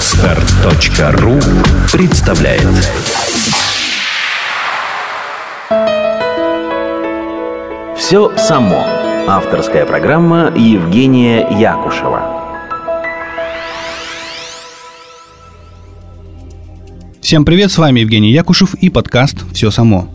[0.00, 1.38] Отстар.ру
[1.92, 2.66] представляет
[7.98, 8.82] Все само.
[9.28, 12.22] Авторская программа Евгения Якушева.
[17.20, 20.08] Всем привет, с вами Евгений Якушев и подкаст «Все само».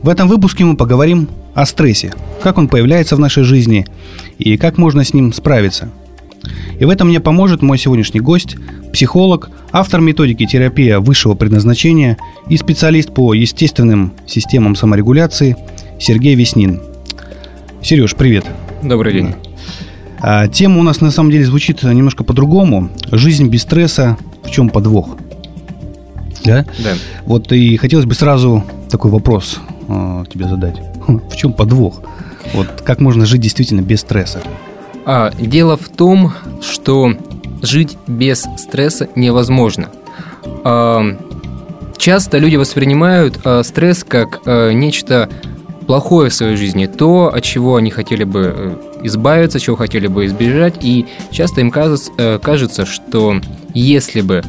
[0.00, 3.84] В этом выпуске мы поговорим о стрессе, как он появляется в нашей жизни
[4.38, 5.90] и как можно с ним справиться.
[6.78, 8.56] И в этом мне поможет мой сегодняшний гость,
[8.92, 12.16] психолог, автор методики терапия высшего предназначения
[12.48, 15.56] и специалист по естественным системам саморегуляции
[15.98, 16.80] Сергей Веснин.
[17.82, 18.44] Сереж, привет.
[18.82, 19.34] Добрый день.
[20.20, 22.90] А, тема у нас на самом деле звучит немножко по-другому.
[23.10, 24.16] Жизнь без стресса.
[24.42, 25.16] В чем подвох?
[26.44, 26.64] Да?
[26.78, 26.94] Да.
[27.24, 30.76] Вот и хотелось бы сразу такой вопрос э, тебе задать.
[31.06, 32.02] В чем подвох?
[32.54, 34.42] Вот как можно жить действительно без стресса?
[35.10, 37.14] А, дело в том, что
[37.62, 39.88] жить без стресса невозможно.
[40.64, 41.02] А,
[41.96, 45.30] часто люди воспринимают а, стресс как а, нечто
[45.86, 50.26] плохое в своей жизни, то, от чего они хотели бы э, избавиться, чего хотели бы
[50.26, 53.40] избежать, и часто им кажется, э, кажется что
[53.72, 54.44] если бы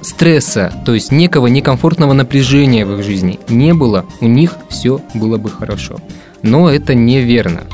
[0.00, 5.36] стресса, то есть некого некомфортного напряжения в их жизни не было, у них все было
[5.36, 5.96] бы хорошо.
[6.40, 7.64] Но это неверно.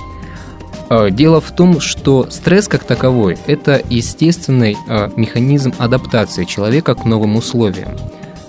[0.94, 7.06] А, дело в том, что стресс как таковой– это естественный а, механизм адаптации человека к
[7.06, 7.92] новым условиям.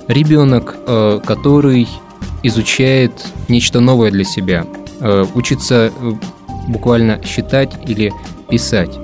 [0.10, 1.88] Ребенок, а, который
[2.44, 3.14] изучает
[3.48, 4.66] нечто новое для себя,
[5.34, 6.12] учится э,
[6.68, 8.12] буквально считать или
[8.50, 8.98] писать,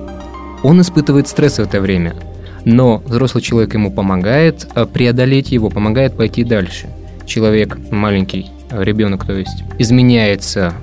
[0.62, 2.14] он испытывает стресс в это время–
[2.66, 6.90] но взрослый человек ему помогает преодолеть его, помогает пойти дальше.
[7.24, 10.74] Человек маленький, ребенок, то есть, изменяется,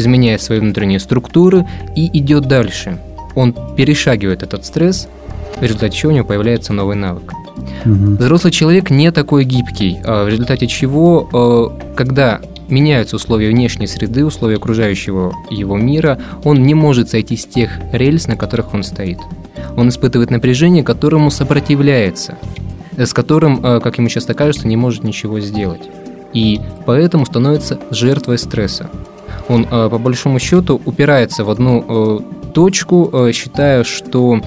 [0.00, 2.98] изменяет свои внутренние структуры и идет дальше.
[3.34, 5.08] Он перешагивает этот стресс,
[5.58, 7.32] в результате чего у него появляется новый навык.
[7.84, 8.16] Угу.
[8.16, 12.40] Взрослый человек не такой гибкий, а в результате чего, когда
[12.70, 18.26] меняются условия внешней среды, условия окружающего его мира, он не может сойти с тех рельс,
[18.26, 19.18] на которых он стоит.
[19.76, 22.38] Он испытывает напряжение, которому сопротивляется,
[22.96, 25.82] э, с которым, э, как ему часто кажется, не может ничего сделать.
[26.32, 28.88] И поэтому становится жертвой стресса.
[29.48, 32.22] Он, э, по большому счету, упирается в одну
[32.54, 34.40] точку, считая, что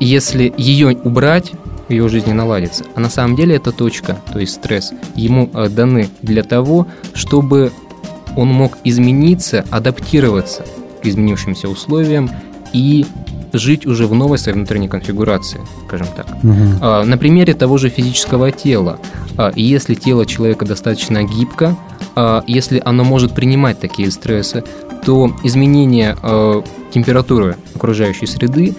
[0.00, 1.52] если ее убрать,
[1.88, 2.84] в его жизни наладится.
[2.94, 7.70] А на самом деле эта точка, то есть стресс, ему даны для того, чтобы
[8.36, 10.64] он мог измениться, адаптироваться
[11.02, 12.30] к изменившимся условиям
[12.72, 13.06] и
[13.52, 16.26] жить уже в новой своей внутренней конфигурации, скажем так.
[16.42, 17.06] Угу.
[17.06, 18.98] На примере того же физического тела.
[19.36, 21.76] А, если тело человека достаточно гибко,
[22.46, 24.64] если оно может принимать такие стрессы,
[25.04, 26.16] то изменение
[26.92, 28.74] температуры окружающей среды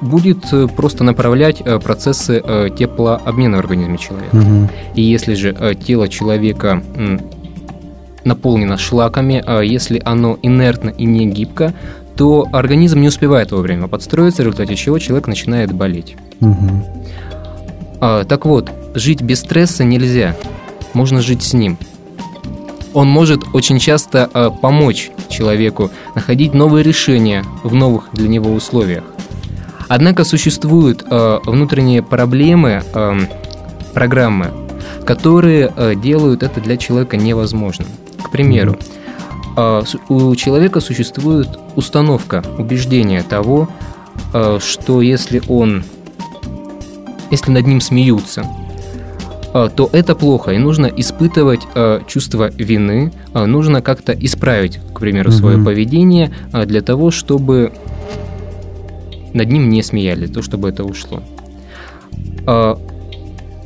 [0.00, 0.44] будет
[0.76, 2.42] просто направлять процессы
[2.78, 4.36] теплообмена в организме человека.
[4.36, 4.68] Угу.
[4.94, 6.82] И если же тело человека
[8.24, 11.72] наполнено шлаками, если оно инертно и не гибко,
[12.16, 16.16] то организм не успевает вовремя подстроиться, в результате чего человек начинает болеть.
[16.40, 16.84] Угу.
[18.00, 20.36] А, так вот, жить без стресса нельзя.
[20.94, 21.78] Можно жить с ним.
[22.94, 29.04] Он может очень часто а, помочь человеку находить новые решения в новых для него условиях.
[29.88, 33.18] Однако существуют а, внутренние проблемы, а,
[33.94, 34.50] программы,
[35.04, 37.88] которые а, делают это для человека невозможным.
[38.22, 38.78] К примеру,
[40.08, 43.68] у человека существует установка, убеждение того,
[44.60, 45.82] что если он,
[47.30, 48.44] если над ним смеются,
[49.52, 51.60] то это плохо, и нужно испытывать
[52.06, 55.66] чувство вины, нужно как-то исправить, к примеру, свое угу.
[55.66, 57.72] поведение для того, чтобы
[59.32, 61.22] над ним не смеялись, то, чтобы это ушло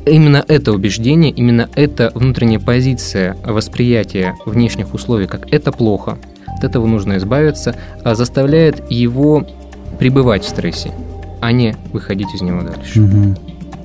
[0.05, 6.17] именно это убеждение, именно эта внутренняя позиция восприятия внешних условий, как это плохо,
[6.47, 9.47] от этого нужно избавиться, а заставляет его
[9.99, 10.91] пребывать в стрессе,
[11.41, 13.01] а не выходить из него дальше.
[13.01, 13.35] Угу.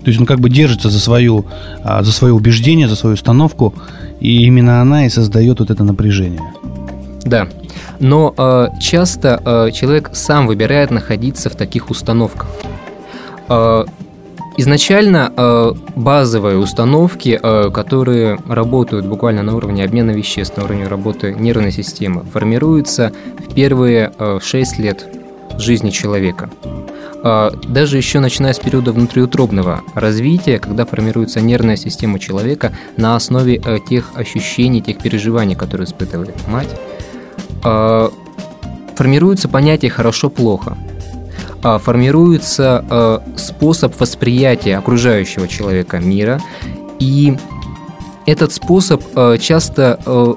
[0.09, 1.45] То есть он как бы держится за, свою,
[1.85, 3.75] а, за свое убеждение, за свою установку,
[4.21, 6.41] и именно она и создает вот это напряжение.
[7.25, 7.47] Да.
[8.01, 12.49] Но э, часто э, человек сам выбирает находиться в таких установках.
[13.51, 13.85] Э,
[14.57, 21.35] Изначально э, базовые установки, э, которые работают буквально на уровне обмена веществ, на уровне работы
[21.39, 23.13] нервной системы, формируются
[23.47, 25.07] в первые э, 6 лет
[25.59, 26.49] жизни человека.
[27.23, 33.61] Э, даже еще начиная с периода внутриутробного развития, когда формируется нервная система человека на основе
[33.65, 36.69] э, тех ощущений, тех переживаний, которые испытывает мать,
[37.65, 38.09] э,
[38.97, 40.77] формируется понятие «хорошо-плохо».
[41.63, 46.41] а, формируется а, способ восприятия окружающего человека мира,
[46.99, 47.37] и
[48.27, 50.37] этот способ а, часто а,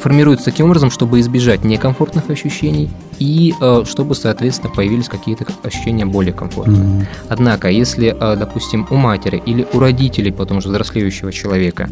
[0.00, 6.32] формируется таким образом, чтобы избежать некомфортных ощущений и э, чтобы, соответственно, появились какие-то ощущения более
[6.32, 6.80] комфортные.
[6.80, 7.06] Mm-hmm.
[7.28, 11.88] Однако, если, э, допустим, у матери или у родителей потом же взрослеющего человека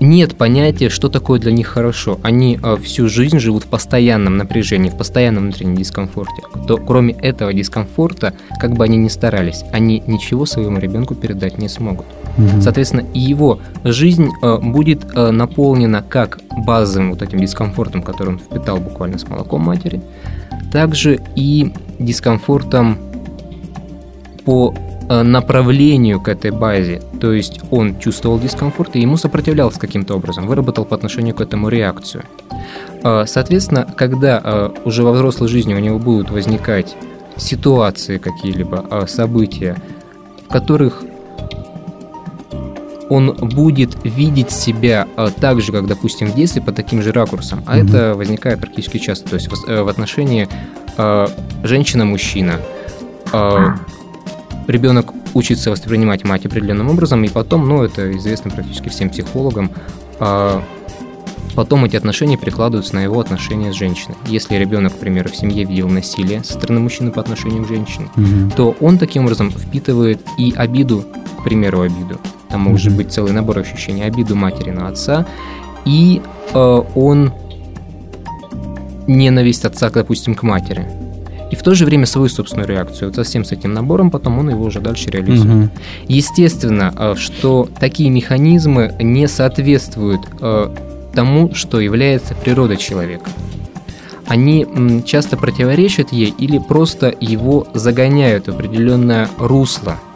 [0.00, 2.18] нет понятия, что такое для них хорошо.
[2.22, 6.42] Они э, всю жизнь живут в постоянном напряжении, в постоянном внутреннем дискомфорте.
[6.68, 11.68] То кроме этого дискомфорта, как бы они ни старались, они ничего своему ребенку передать не
[11.68, 12.06] смогут.
[12.38, 12.60] Угу.
[12.60, 18.38] Соответственно, и его жизнь э, будет э, наполнена как базовым вот этим дискомфортом, который он
[18.38, 20.02] впитал буквально с молоком матери,
[20.72, 22.98] также и дискомфортом
[24.44, 24.74] по
[25.08, 27.02] э, направлению к этой базе.
[27.20, 31.68] То есть он чувствовал дискомфорт и ему сопротивлялся каким-то образом, выработал по отношению к этому
[31.68, 32.24] реакцию.
[33.02, 36.96] Соответственно, когда уже во взрослой жизни у него будут возникать
[37.36, 39.76] ситуации какие-либо, события,
[40.44, 41.04] в которых
[43.08, 47.62] он будет видеть себя а, так же, как, допустим, в детстве, по таким же ракурсам.
[47.66, 47.88] А mm-hmm.
[47.88, 49.30] это возникает практически часто.
[49.30, 50.48] То есть в, э, отношении
[50.96, 51.26] э,
[51.62, 52.60] женщина-мужчина.
[53.32, 53.74] Э,
[54.66, 59.70] ребенок учится воспринимать мать определенным образом, и потом, ну, это известно практически всем психологам,
[60.18, 60.60] э,
[61.54, 64.16] потом эти отношения перекладываются на его отношения с женщиной.
[64.26, 68.08] Если ребенок, к примеру, в семье видел насилие со стороны мужчины по отношению к женщине,
[68.16, 68.56] mm-hmm.
[68.56, 71.04] то он таким образом впитывает и обиду,
[71.38, 75.26] к примеру, обиду, там может быть целый набор ощущений, обиду матери на отца,
[75.84, 76.22] и
[76.52, 77.32] э, он
[79.06, 80.86] ненависть отца, допустим, к матери.
[81.50, 83.08] И в то же время свою собственную реакцию.
[83.08, 85.66] Вот совсем с этим набором, потом он его уже дальше реализует.
[85.66, 85.70] Угу.
[86.08, 90.74] Естественно, э, что такие механизмы не соответствуют э,
[91.14, 93.30] тому, что является природой человека.
[94.26, 94.66] Они
[95.06, 99.98] часто противоречат ей или просто его загоняют в определенное русло–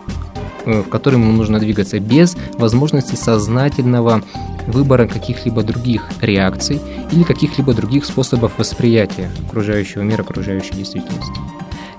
[0.65, 4.23] в котором ему нужно двигаться без возможности сознательного
[4.67, 6.81] выбора каких-либо других реакций
[7.13, 11.41] или каких-либо других способов восприятия окружающего мира, окружающей действительности.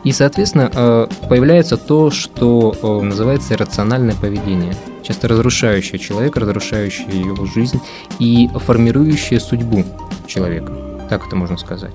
[0.04, 7.46] И, соответственно, э, появляется то, что э, называется рациональное поведение, часто разрушающее человека, разрушающее его
[7.46, 7.80] жизнь
[8.20, 9.86] и формирующее судьбу
[10.26, 10.74] человека,
[11.10, 11.94] так это можно сказать.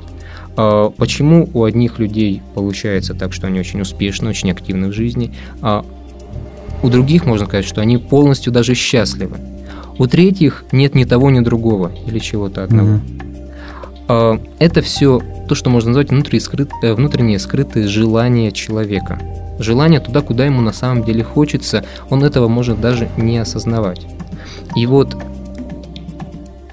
[0.55, 5.85] Почему у одних людей получается так, что они очень успешны, очень активны в жизни, а
[6.83, 9.37] у других можно сказать, что они полностью даже счастливы.
[9.99, 13.01] У третьих нет ни того, ни другого или чего-то одного.
[14.09, 14.41] Mm-hmm.
[14.59, 19.19] Это все то, что можно назвать внутренние, скрыт, э, внутренние скрытые желания человека.
[19.59, 24.07] Желание туда, куда ему на самом деле хочется, он этого может даже не осознавать.
[24.77, 25.17] И вот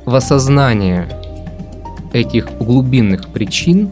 [0.05, 1.07] в осознание
[2.11, 3.89] этих глубинных причин,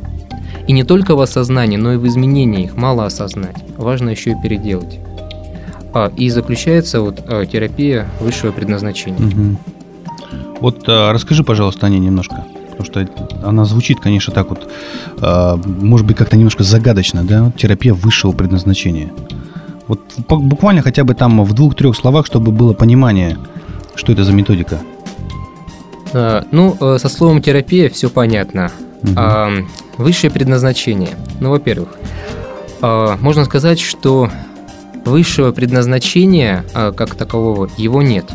[0.67, 4.41] и не только в осознании, но и в изменении их мало осознать, важно еще и
[4.41, 4.99] переделать.
[5.93, 9.19] А, и заключается вот а, терапия высшего предназначения.
[9.19, 9.57] Угу.
[10.61, 12.45] Вот а, расскажи, пожалуйста, о ней немножко.
[12.77, 14.69] Потому что она звучит, конечно, так вот,
[15.19, 17.51] а, может быть, как-то немножко загадочно, да?
[17.57, 19.11] Терапия высшего предназначения.
[19.87, 19.99] Вот
[20.29, 23.37] буквально хотя бы там в двух-трех словах, чтобы было понимание,
[23.95, 24.79] что это за методика.
[26.13, 28.71] А, ну, э, со словом терапия все понятно.
[29.03, 29.13] Угу.
[29.17, 29.49] А,
[29.97, 31.09] высшее предназначение.
[31.39, 31.89] Ну, во-первых,
[32.81, 34.31] можно сказать, что
[35.05, 38.25] Высшего предназначения а, как такового его нет.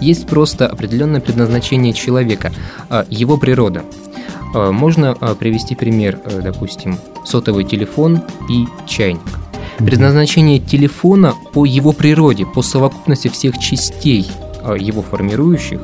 [0.00, 2.52] Есть просто определенное предназначение человека,
[2.88, 3.84] а, его природа.
[4.54, 9.20] А, можно привести пример, допустим, сотовый телефон и чайник.
[9.78, 14.30] Предназначение телефона по его природе, по совокупности всех частей
[14.78, 15.80] его формирующих,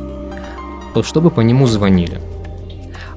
[1.03, 2.21] чтобы по нему звонили.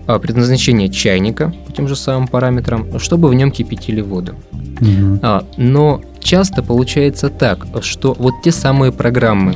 [0.06, 4.36] Предназначение чайника по тем же самым параметрам, чтобы в нем кипятили воду.
[4.82, 5.20] Угу.
[5.58, 9.56] Но часто получается так, что вот те самые программы,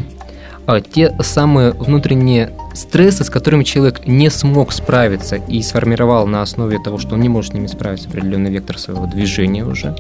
[0.68, 6.78] а, те самые внутренние стрессы, с которыми человек не смог справиться и сформировал на основе
[6.80, 9.96] того, что он не может с ними справиться, определенный вектор своего движения уже,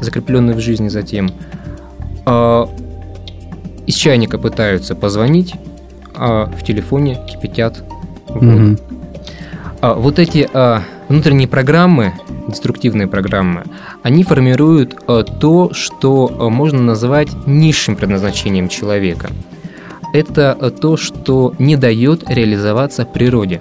[0.00, 1.30] закрепленный в жизни затем,
[2.24, 2.68] а,
[3.86, 5.54] из чайника пытаются позвонить,
[6.14, 7.82] а в телефоне кипятят
[8.28, 8.78] воду.
[9.80, 10.00] Mm-hmm.
[10.00, 10.48] Вот эти
[11.08, 12.12] внутренние программы
[12.48, 13.64] деструктивные программы,
[14.02, 19.30] они формируют э, то, что можно называть низшим предназначением человека.
[20.14, 23.60] Это то, что не дает реализоваться природе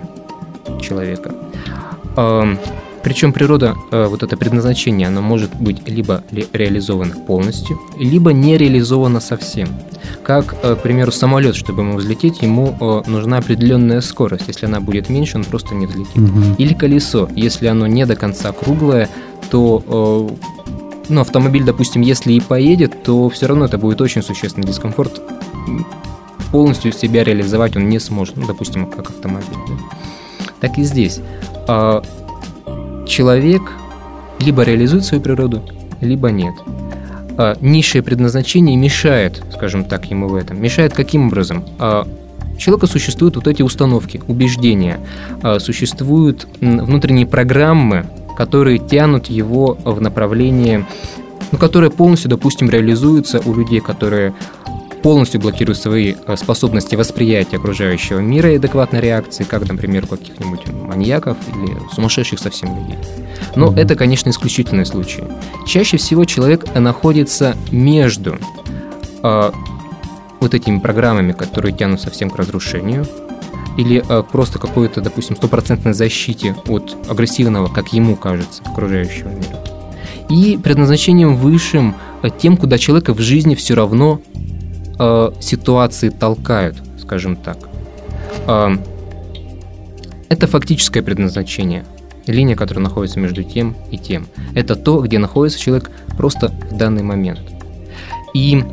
[0.81, 1.35] человека.
[3.07, 9.69] Причем природа, вот это предназначение, оно может быть либо реализовано полностью, либо не реализовано совсем.
[10.23, 12.75] Как, к примеру, самолет, чтобы ему взлететь, ему
[13.07, 14.49] нужна определенная скорость.
[14.49, 16.17] Если она будет меньше, он просто не взлетит.
[16.17, 16.55] Угу.
[16.57, 19.07] Или колесо, если оно не до конца круглое,
[19.49, 20.29] то
[21.07, 25.21] ну, автомобиль, допустим, если и поедет, то все равно это будет очень существенный дискомфорт.
[26.51, 29.47] Полностью себя реализовать он не сможет, ну, допустим, как автомобиль.
[29.69, 30.47] Да?
[30.59, 31.21] Так и здесь.
[33.07, 33.61] Человек
[34.39, 35.63] либо реализует свою природу,
[36.01, 36.53] либо нет.
[37.37, 40.61] А, низшее предназначение мешает, скажем так, ему в этом.
[40.61, 41.63] Мешает каким образом?
[41.79, 42.07] А,
[42.53, 44.99] у человека существуют вот эти установки, убеждения,
[45.41, 50.85] а, существуют внутренние программы, которые тянут его в направлении,
[51.51, 54.33] ну, которые полностью, допустим, реализуются у людей, которые
[55.07, 60.67] полностью блокируют свои а, способности восприятия окружающего мира и адекватной реакции, как, например, у каких-нибудь
[60.67, 62.97] маньяков или сумасшедших совсем людей.
[63.55, 65.23] Но это, конечно, исключительные случаи.
[65.65, 68.37] Чаще всего человек находится между
[69.23, 69.51] э,
[70.41, 73.07] вот этими программами, которые тянут совсем к разрушению,
[73.77, 79.63] или э, просто какой-то, допустим, стопроцентной защите от агрессивного, как ему кажется, окружающего мира.
[80.29, 84.19] И предназначением высшим, э, тем, куда человека в жизни все равно
[84.99, 87.57] э, ситуации толкают, скажем так.
[88.47, 88.77] Э,
[90.29, 91.85] это фактическое предназначение,
[92.25, 94.27] линия, которая находится между тем и тем.
[94.55, 97.41] Это то, где находится человек просто в данный момент.
[98.33, 98.63] И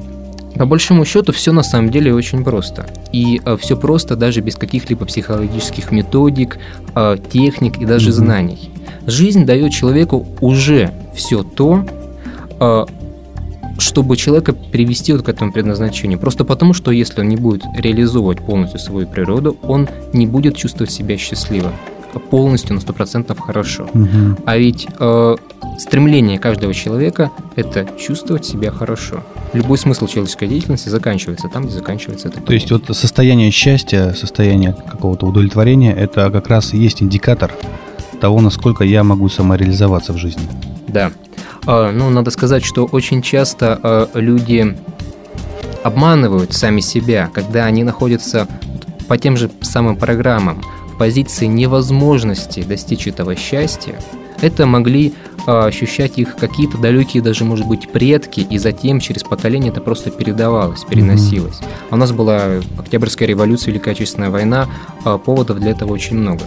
[0.57, 2.87] по большому счету все на самом деле очень просто.
[3.13, 6.59] И э, все просто даже без каких-либо психологических методик,
[6.95, 8.71] э, техник и даже знаний.
[9.07, 11.85] Жизнь дает человеку уже все то,
[12.61, 12.87] э,
[13.79, 16.19] чтобы человека привести вот к этому предназначению.
[16.19, 20.93] Просто потому, что если он не будет реализовывать полностью свою природу, он не будет чувствовать
[20.93, 21.73] себя счастливым
[22.19, 23.89] полностью на 100% хорошо.
[23.93, 24.43] Угу.
[24.47, 25.37] А ведь э,
[25.79, 29.23] стремление каждого человека– это чувствовать себя хорошо.
[29.53, 32.41] Любой смысл человеческой деятельности заканчивается там, где заканчивается это.
[32.41, 37.53] То есть вот состояние счастья, состояние какого-то удовлетворения– это как раз и есть индикатор
[38.21, 40.43] того, насколько я могу самореализоваться в жизни.
[40.89, 41.11] Да.
[41.67, 44.77] Э, ну, надо сказать, что очень часто э, люди
[45.83, 48.49] обманывают сами себя, когда они находятся
[49.09, 50.63] по тем же самым программам–
[50.95, 53.97] позиции невозможности достичь этого счастья,
[54.41, 55.15] это могли
[55.47, 60.11] а, ощущать их какие-то далекие даже, может быть, предки, и затем через поколение это просто
[60.11, 61.61] передавалось, переносилось.
[61.61, 61.89] Mm-hmm.
[61.91, 62.43] А у нас была
[62.79, 64.69] Октябрьская революция, Великая Отечественная война,
[65.05, 66.43] а, поводов для этого очень много.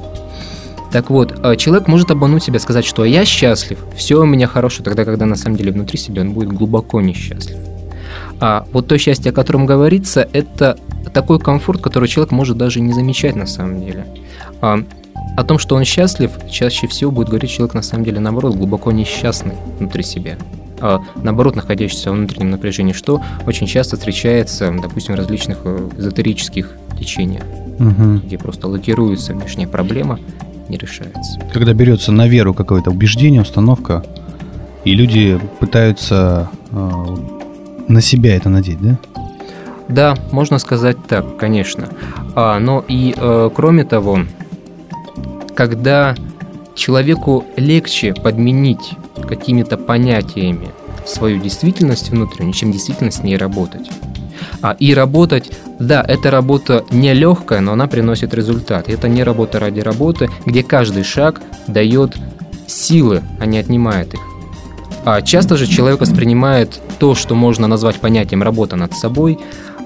[0.91, 4.84] Так вот, а, человек может обмануть себя, сказать, что я счастлив, все у меня хорошо,
[4.84, 7.58] тогда, когда на самом деле внутри себя он будет глубоко несчастлив.
[8.39, 10.77] А вот то счастье, о котором говорится, это
[11.13, 14.06] такой комфорт, который человек может даже не замечать на самом деле.
[14.62, 14.79] А,
[15.36, 18.91] о том, что он счастлив, чаще всего будет говорить человек на самом деле наоборот, глубоко
[18.91, 20.38] несчастный внутри себя.
[20.79, 26.72] А, наоборот, находящийся в внутреннем напряжении, что очень часто встречается, допустим, в различных э, эзотерических
[27.00, 27.44] течениях,
[27.79, 28.20] угу.
[28.24, 30.20] где просто локируется внешняя проблема,
[30.69, 31.39] не решается.
[31.53, 34.03] Когда берется на веру какое-то убеждение, установка,
[34.83, 37.15] и люди пытаются э,
[37.88, 38.97] на себя это надеть, да?
[39.89, 41.89] Да, можно сказать так, конечно.
[42.36, 44.19] А, но и э, кроме того,
[45.55, 46.15] когда
[46.75, 48.93] человеку легче подменить
[49.27, 50.69] какими-то понятиями
[51.05, 53.89] свою действительность внутреннюю, чем действительно с ней работать.
[54.62, 58.89] А, и работать, да, эта работа не легкая, но она приносит результат.
[58.89, 62.15] Это не работа ради работы, где каждый шаг дает
[62.67, 64.20] силы, а не отнимает их.
[65.06, 69.39] А часто же человек воспринимает то, что можно назвать понятием работа над собой,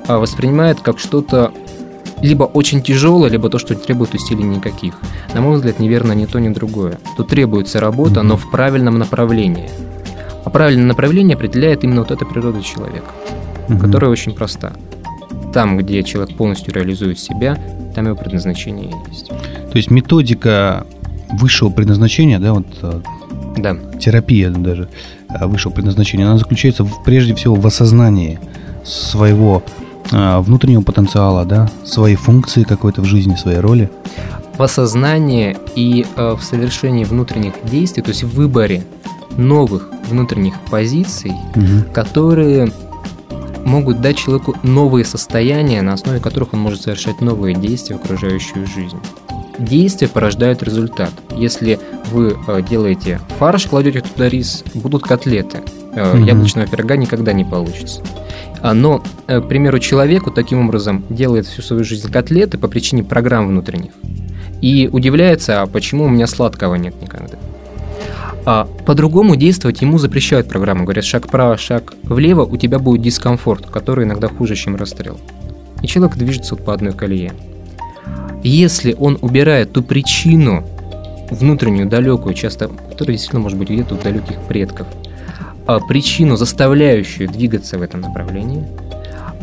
[0.08, 1.54] а воспринимает как что-то
[2.22, 4.96] либо очень тяжелое, либо то, что требует усилий никаких.
[5.34, 7.00] На мой взгляд, неверно ни то, ни другое.
[7.18, 9.70] Тут требуется работа, но в правильном направлении.
[10.44, 13.06] А правильное направление определяет именно вот эта природа человека,
[13.72, 13.86] угу.
[13.86, 14.74] которая очень проста.
[15.54, 17.58] Там, где человек полностью реализует себя,
[17.94, 19.28] там его предназначение есть.
[19.28, 20.86] То есть методика
[21.34, 23.02] высшего предназначения, да, вот э,
[23.58, 23.76] да.
[24.00, 24.90] терапия даже
[25.30, 28.40] э, высшего предназначения, она заключается в, прежде всего в осознании
[28.84, 29.64] своего
[30.12, 33.90] а, внутреннего потенциала, да, своей функции какой-то в жизни, своей роли.
[34.58, 38.84] В осознании и э, в совершении внутренних действий, то есть в выборе
[39.38, 41.94] новых внутренних позиций, угу.
[41.94, 42.72] которые
[43.66, 48.66] могут дать человеку новые состояния, на основе которых он может совершать новые действия в окружающую
[48.68, 48.98] жизнь.
[49.60, 51.12] Действия порождают результат.
[51.36, 51.80] Если
[52.12, 55.60] вы э, делаете фарш, кладете туда рис, будут котлеты.
[55.92, 56.24] Угу.
[56.24, 58.02] Яблочного пирога никогда не получится.
[58.62, 63.04] А, но, э, к примеру, человеку таким образом делает всю свою жизнь котлеты по причине
[63.04, 63.92] программ внутренних.
[64.62, 67.38] И удивляется, а почему у меня сладкого нет никогда.
[68.46, 70.84] А по-другому действовать ему запрещают программы.
[70.84, 75.20] Говорят, шаг вправо, шаг влево, у тебя будет дискомфорт, который иногда хуже, чем расстрел.
[75.82, 77.34] И человек движется вот по одной колее.
[78.44, 80.64] Если он убирает ту причину,
[81.30, 84.88] внутреннюю, далекую, часто, которая действительно может быть где-то у далеких предков,
[85.68, 88.66] а, причину, заставляющую двигаться в этом направлении,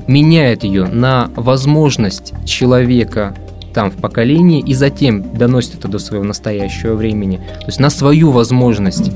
[0.08, 3.34] меняет ее на возможность человека
[3.72, 8.30] там в поколении и затем доносит это до своего настоящего времени, то есть на свою
[8.30, 9.12] возможность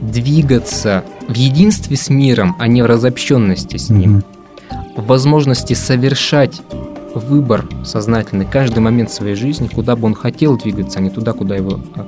[0.00, 4.22] двигаться в единстве с миром, а не в разобщенности с ним,
[4.96, 6.60] в возможности совершать
[7.14, 11.56] выбор сознательный каждый момент своей жизни, куда бы он хотел двигаться, а не туда, куда
[11.56, 12.06] его а,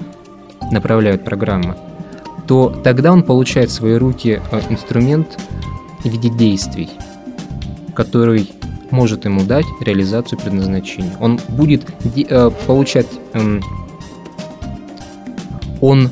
[0.70, 1.76] направляют программы,
[2.46, 5.38] то тогда он получает в свои руки а, инструмент
[6.02, 6.90] в виде действий,
[7.94, 8.50] который
[8.90, 11.12] может ему дать реализацию предназначения.
[11.20, 13.60] Он будет э, получать, э,
[15.80, 16.10] он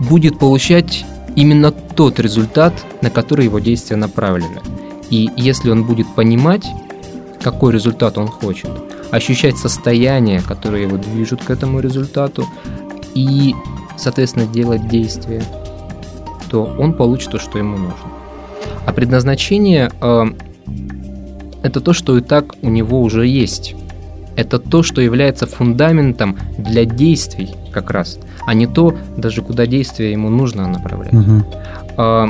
[0.00, 1.04] будет получать
[1.36, 4.60] именно тот результат, на который его действия направлены.
[5.10, 6.66] И если он будет понимать,
[7.42, 8.70] какой результат он хочет,
[9.10, 12.46] ощущать состояние, которое его движут к этому результату,
[13.14, 13.54] и,
[13.96, 15.42] соответственно, делать действия,
[16.50, 18.12] то он получит то, что ему нужно.
[18.86, 20.24] А предназначение э,
[21.62, 23.74] это то, что и так у него уже есть.
[24.34, 30.12] Это то, что является фундаментом для действий как раз, а не то, даже куда действие
[30.12, 31.12] ему нужно направлять.
[31.12, 31.44] Угу.
[31.98, 32.28] А,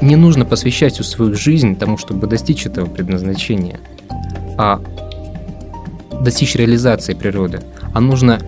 [0.00, 3.78] не нужно посвящать всю свою жизнь тому, чтобы достичь этого предназначения,
[4.56, 4.80] а
[6.20, 7.60] достичь реализации природы,
[7.94, 8.40] а нужно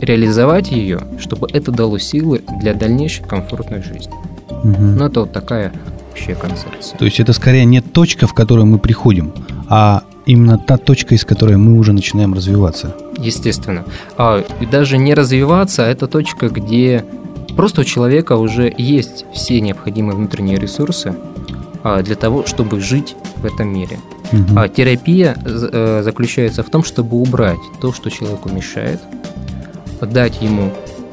[0.00, 4.12] реализовать ее, чтобы это дало силы для дальнейшей комфортной жизни.
[4.50, 4.80] Угу.
[4.80, 5.72] Ну, это вот такая
[6.16, 6.98] общая концепция.
[6.98, 9.32] То есть это скорее не точка, в которую мы приходим,
[9.68, 12.94] а именно та точка, из которой мы уже начинаем развиваться.
[13.18, 13.84] Естественно.
[14.16, 17.04] А, и даже не развиваться, а это точка, где
[17.56, 21.14] просто у человека уже есть все необходимые внутренние ресурсы
[21.84, 23.98] а, для того, чтобы жить в этом мире.
[24.32, 24.58] Угу.
[24.58, 29.00] А терапия э, заключается в том, чтобы убрать то, что человеку мешает,
[30.00, 30.72] дать ему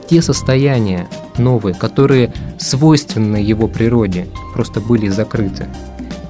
[0.10, 1.07] те состояния
[1.38, 5.67] новые, которые свойственны его природе, просто были закрыты.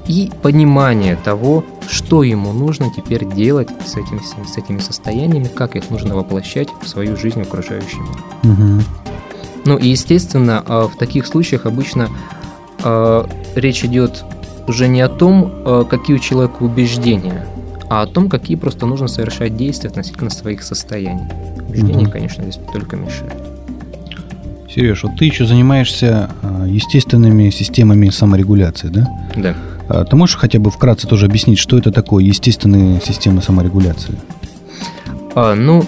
[0.08, 5.90] И понимание того, что ему нужно теперь делать с, этим, с этими состояниями, как их
[5.90, 8.54] нужно воплощать в свою жизнь в окружающий мир.
[8.54, 8.84] Угу.
[9.66, 12.10] Ну и, естественно, а, в таких случаях обычно
[12.84, 14.26] э, речь идет
[14.68, 17.48] уже не о том, э, какие у человека убеждения,
[17.90, 21.28] а о том, какие просто нужно совершать действия относительно своих состояний.
[21.68, 22.12] Убеждения, угу.
[22.12, 23.53] конечно, здесь только мешают.
[24.74, 29.08] Сереж, вот ты еще занимаешься а, естественными системами саморегуляции, да?
[29.36, 29.56] Да.
[29.88, 34.16] А, ты можешь хотя бы вкратце тоже объяснить, что это такое естественные системы саморегуляции?
[35.36, 35.86] А, ну,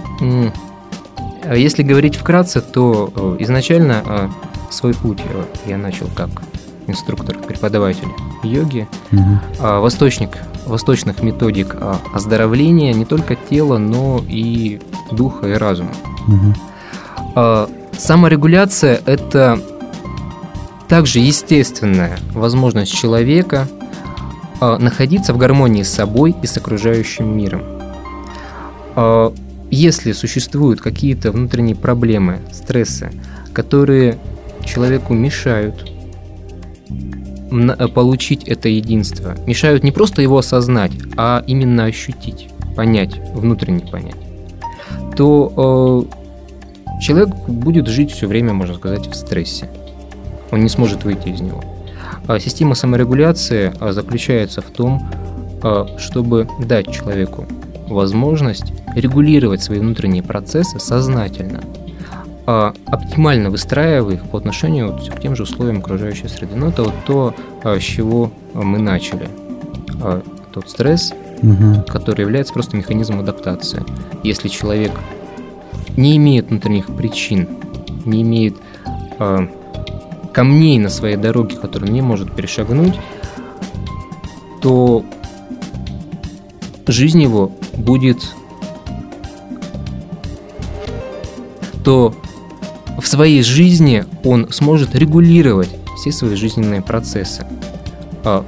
[1.52, 4.30] если говорить вкратце, то э, изначально а,
[4.70, 5.20] свой путь
[5.66, 6.30] я начал как
[6.86, 8.10] инструктор, преподаватель
[8.44, 9.40] йоги, угу.
[9.82, 11.76] восточник восточных методик
[12.14, 14.80] оздоровления не только тела, но и
[15.12, 15.92] духа и разума.
[16.28, 17.70] Угу.
[17.98, 19.60] Саморегуляция– это
[20.88, 23.68] также естественная возможность человека
[24.62, 27.62] а, находиться в гармонии с собой и с окружающим миром.
[28.96, 29.34] А,
[29.72, 33.12] если существуют какие-то внутренние проблемы, стрессы,
[33.54, 34.18] которые
[34.64, 35.92] человеку мешают
[37.94, 44.16] получить это единство, мешают не просто его осознать, а именно ощутить, понять, внутренне понять,
[45.16, 46.25] то а,
[47.00, 49.70] человек будет жить все время, можно сказать, в стрессе.
[50.52, 51.64] Он не сможет выйти из него.
[52.28, 55.08] А система саморегуляции а, заключается в том,
[55.62, 57.46] а, чтобы дать человеку
[57.88, 61.62] возможность регулировать свои внутренние процессы сознательно,
[62.46, 66.56] оптимально выстраивая их по отношению вот к тем же условиям окружающей среды.
[66.56, 69.28] Но ну, это вот то, с чего мы начали.
[70.52, 71.84] Тот стресс, угу.
[71.88, 73.84] который является просто механизмом адаптации.
[74.24, 74.92] Если человек
[75.98, 77.48] не имеет внутренних причин,
[78.06, 78.56] не имеет
[79.20, 79.48] э,
[80.34, 82.96] камней на своей дороге, которые не может перешагнуть,
[84.62, 85.06] то
[86.88, 88.18] жизнь его будет
[91.84, 92.16] то
[92.98, 97.46] в своей жизни он сможет регулировать все свои жизненные процессы.
[98.24, 98.44] А,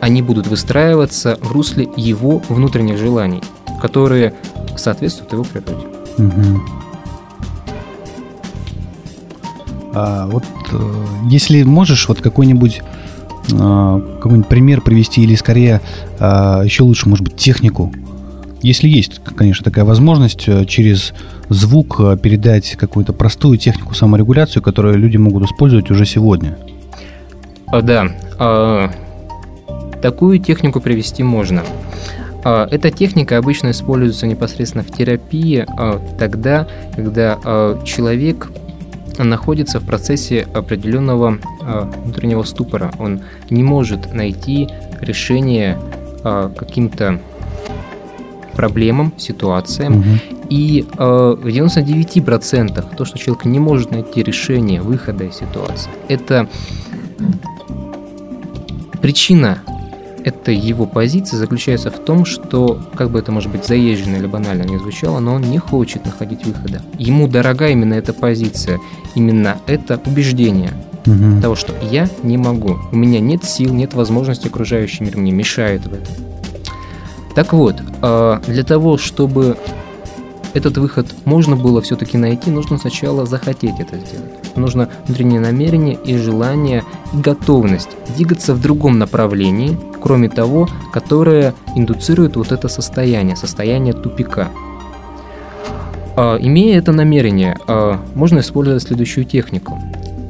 [0.00, 3.42] они будут выстраиваться в русле его внутренних желаний,
[3.80, 4.34] которые
[4.76, 5.95] соответствуют его природе.
[6.18, 6.60] Угу.
[9.98, 12.82] А вот э, если можешь вот какой-нибудь
[13.50, 15.80] э, какой-нибудь пример привести или скорее
[16.18, 16.24] э,
[16.64, 17.90] еще лучше, может быть, технику,
[18.60, 21.14] если есть, конечно, такая возможность через
[21.48, 26.58] звук передать какую-то простую технику саморегуляцию, которую люди могут использовать уже сегодня.
[27.70, 28.08] Да,
[30.02, 31.62] такую технику привести можно.
[32.48, 38.52] А, эта техника обычно используется непосредственно в терапии а, тогда, когда а, человек
[39.18, 41.38] находится в процессе определенного
[42.04, 42.92] внутреннего ступора.
[43.00, 44.68] Он не может найти
[45.00, 45.78] решение
[46.22, 47.18] каким-то
[48.54, 50.00] проблемам, ситуациям.
[50.00, 50.06] Угу.
[50.50, 56.46] И э, в 99% то, что человек не может найти решение выхода из ситуации, это
[59.00, 59.60] причина
[60.26, 64.64] этой его позиции заключается в том, что, как бы это может быть заезженно или банально
[64.64, 66.82] не звучало, но он не хочет находить выхода.
[66.98, 68.80] Ему дорога именно эта позиция,
[69.14, 70.72] именно это убеждение
[71.06, 71.40] угу.
[71.40, 75.86] того, что я не могу, у меня нет сил, нет возможности, окружающий мир мне мешает
[75.86, 76.14] в этом.
[77.36, 79.56] Так вот, э, для того, чтобы
[80.54, 84.45] этот выход можно было все-таки найти, нужно сначала захотеть это сделать.
[84.56, 92.36] Нужно внутреннее намерение и желание, и готовность двигаться в другом направлении, кроме того, которое индуцирует
[92.36, 94.48] вот это состояние, состояние тупика.
[96.16, 99.78] А, имея это намерение, а, можно использовать следующую технику.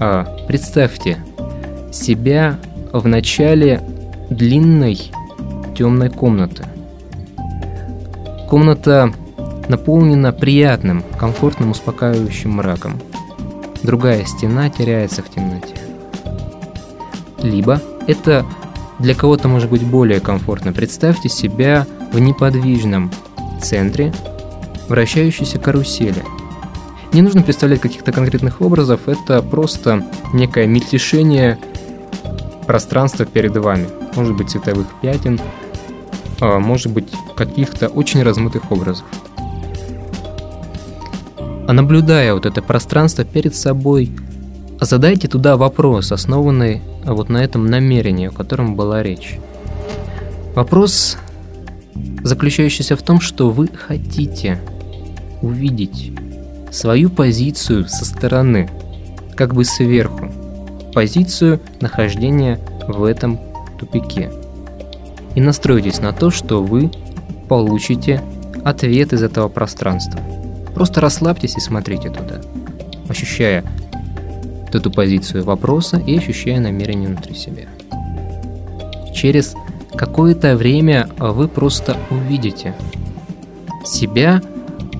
[0.00, 1.18] А, представьте
[1.92, 2.58] себя
[2.92, 3.80] в начале
[4.30, 5.12] длинной
[5.76, 6.64] темной комнаты.
[8.48, 9.12] Комната
[9.68, 12.94] наполнена приятным, комфортным, успокаивающим мраком.
[13.82, 15.76] Другая стена теряется в темноте.
[17.42, 18.44] Либо это
[18.98, 20.72] для кого-то может быть более комфортно.
[20.72, 23.10] Представьте себя в неподвижном
[23.62, 24.12] центре
[24.88, 26.24] вращающейся карусели.
[27.12, 31.58] Не нужно представлять каких-то конкретных образов, это просто некое мельтешение
[32.66, 33.88] пространства перед вами.
[34.16, 35.40] Может быть цветовых пятен,
[36.40, 39.06] а может быть каких-то очень размытых образов.
[41.66, 44.12] А наблюдая вот это пространство перед собой,
[44.80, 49.40] задайте туда вопрос, основанный вот на этом намерении, о котором была речь.
[50.54, 51.16] Вопрос,
[52.22, 54.60] заключающийся в том, что вы хотите
[55.42, 56.12] увидеть
[56.70, 58.70] свою позицию со стороны,
[59.34, 60.30] как бы сверху,
[60.94, 63.40] позицию нахождения в этом
[63.78, 64.30] тупике.
[65.34, 66.92] И настройтесь на то, что вы
[67.48, 68.22] получите
[68.64, 70.20] ответ из этого пространства–
[70.76, 72.42] Просто расслабьтесь и смотрите туда,
[73.08, 73.64] ощущая
[74.74, 77.62] эту позицию вопроса и ощущая намерение внутри себя.
[79.14, 79.54] Через
[79.94, 82.74] какое-то время вы просто увидите
[83.86, 84.42] себя,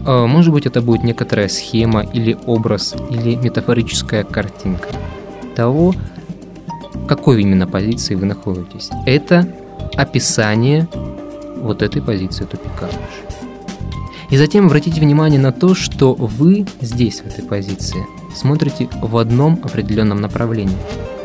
[0.06, 4.88] а, может быть это будет некоторая схема или образ или метафорическая картинка
[5.54, 5.94] того,
[6.94, 8.88] в какой именно позиции вы находитесь.
[9.04, 9.46] Это
[9.94, 10.88] описание
[11.58, 12.88] вот этой позиции тупика.
[14.28, 19.60] И затем обратите внимание на то, что вы здесь, в этой позиции, смотрите в одном
[19.62, 20.76] определенном направлении.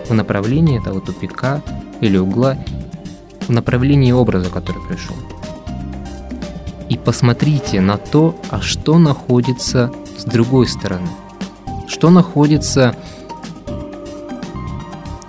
[0.07, 1.61] В направлении этого тупика
[1.99, 2.57] или угла,
[3.47, 5.15] в направлении образа, который пришел.
[6.89, 11.09] И посмотрите на то, а что находится с другой стороны.
[11.87, 12.95] Что находится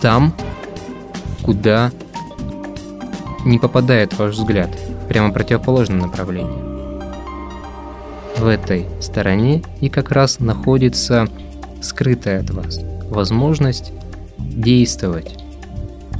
[0.01, 0.35] там,
[1.43, 1.91] куда
[3.45, 4.71] не попадает ваш взгляд,
[5.09, 6.72] прямо противоположном направлении
[8.43, 11.29] в этой стороне и как раз находится
[11.81, 13.93] скрытая от вас возможность
[14.39, 15.37] действовать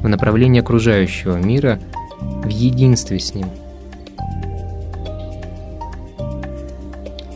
[0.03, 1.81] в направлении окружающего мира
[2.21, 3.49] в единстве с ним.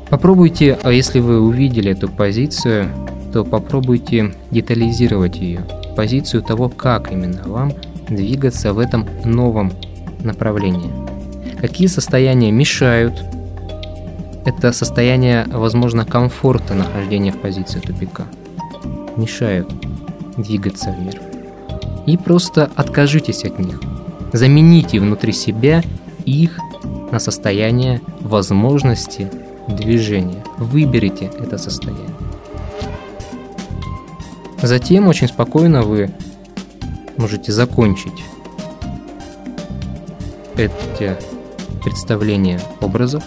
[0.09, 2.89] Попробуйте, а если вы увидели эту позицию,
[3.33, 7.73] то попробуйте детализировать ее, позицию того, как именно вам
[8.09, 9.73] двигаться в этом новом
[10.23, 10.93] направлении.
[11.61, 13.25] Какие состояния мешают
[14.47, 18.27] это состояние, возможно, комфорта нахождения в позиции тупика.
[19.17, 19.69] Мешают
[20.37, 21.21] двигаться в мир.
[22.07, 23.81] И просто откажитесь от них.
[24.33, 25.83] Замените внутри себя
[26.25, 26.61] их
[27.11, 29.29] на состояние возможности
[29.67, 30.45] движения.
[30.59, 32.15] Выберите это состояние.
[34.63, 36.13] Затем очень спокойно вы
[37.17, 38.23] можете закончить
[40.57, 41.17] эти
[41.83, 43.25] представления образов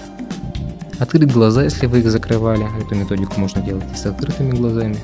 [0.99, 2.67] Открыть глаза, если вы их закрывали.
[2.81, 4.97] Эту методику можно делать и с открытыми глазами.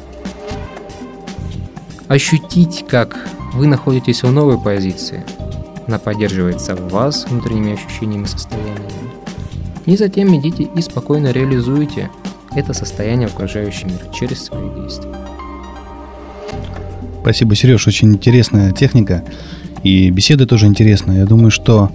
[2.08, 3.18] Ощутить, как
[3.54, 5.24] вы находитесь в новой позиции.
[5.88, 8.92] Она поддерживается в вас внутренними ощущениями и состояниями.
[9.86, 12.10] И затем идите и спокойно реализуйте
[12.56, 15.14] это состояние в окружающий мир через свои действия.
[17.22, 17.88] Спасибо, Сереж.
[17.88, 19.24] Очень интересная техника.
[19.84, 21.20] И беседы тоже интересные.
[21.20, 21.92] Я думаю, что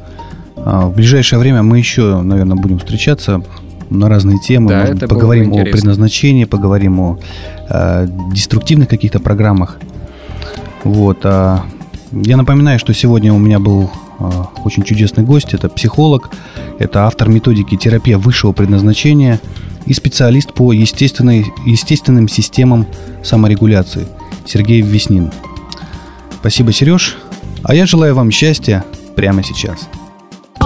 [0.57, 3.43] а, в ближайшее время мы еще, наверное, будем встречаться
[3.91, 4.71] на разные темы.
[4.71, 7.19] Да, это поговорим о предназначении, поговорим о
[7.69, 9.79] э, деструктивных каких-то программах.
[10.85, 11.21] Вот.
[11.25, 11.65] А,
[12.13, 14.31] я напоминаю, что сегодня у меня был э,
[14.65, 15.55] очень чудесный гость.
[15.55, 16.31] Это психолог,
[16.79, 19.41] это автор методики терапия высшего предназначения
[19.87, 22.87] и специалист по естественной, естественным системам
[23.23, 24.07] саморегуляции
[24.47, 25.31] Сергей Веснин.
[26.41, 27.17] Спасибо, Сереж.
[27.63, 29.89] А я желаю вам счастья прямо сейчас.